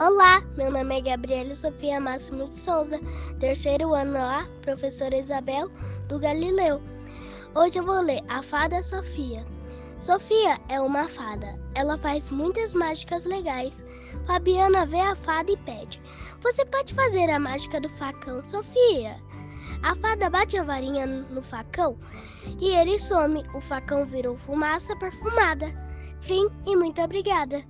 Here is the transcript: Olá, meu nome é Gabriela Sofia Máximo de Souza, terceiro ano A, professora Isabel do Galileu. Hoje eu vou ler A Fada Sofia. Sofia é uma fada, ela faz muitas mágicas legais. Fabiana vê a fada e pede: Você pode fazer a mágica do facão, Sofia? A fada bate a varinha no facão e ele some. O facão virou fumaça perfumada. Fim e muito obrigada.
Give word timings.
Olá, 0.00 0.42
meu 0.56 0.70
nome 0.70 0.96
é 0.96 1.02
Gabriela 1.02 1.54
Sofia 1.54 2.00
Máximo 2.00 2.48
de 2.48 2.54
Souza, 2.54 2.98
terceiro 3.38 3.94
ano 3.94 4.16
A, 4.16 4.48
professora 4.62 5.14
Isabel 5.14 5.70
do 6.08 6.18
Galileu. 6.18 6.80
Hoje 7.54 7.78
eu 7.78 7.84
vou 7.84 8.00
ler 8.00 8.22
A 8.26 8.42
Fada 8.42 8.82
Sofia. 8.82 9.44
Sofia 10.00 10.58
é 10.70 10.80
uma 10.80 11.06
fada, 11.06 11.54
ela 11.74 11.98
faz 11.98 12.30
muitas 12.30 12.72
mágicas 12.72 13.26
legais. 13.26 13.84
Fabiana 14.26 14.86
vê 14.86 15.00
a 15.00 15.14
fada 15.16 15.52
e 15.52 15.56
pede: 15.58 16.00
Você 16.40 16.64
pode 16.64 16.94
fazer 16.94 17.28
a 17.28 17.38
mágica 17.38 17.78
do 17.78 17.90
facão, 17.90 18.42
Sofia? 18.42 19.20
A 19.82 19.94
fada 19.96 20.30
bate 20.30 20.56
a 20.56 20.64
varinha 20.64 21.06
no 21.06 21.42
facão 21.42 21.98
e 22.58 22.70
ele 22.70 22.98
some. 22.98 23.44
O 23.52 23.60
facão 23.60 24.06
virou 24.06 24.38
fumaça 24.38 24.96
perfumada. 24.96 25.66
Fim 26.22 26.48
e 26.66 26.74
muito 26.74 27.02
obrigada. 27.02 27.62